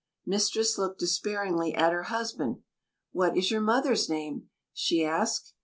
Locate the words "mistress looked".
0.25-0.97